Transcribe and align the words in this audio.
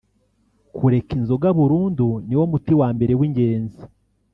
kureka 0.75 1.11
inzoga 1.17 1.47
burundu 1.57 2.07
niwo 2.27 2.45
muti 2.51 2.71
wambere 2.79 3.13
w’ingenzi 3.19 3.79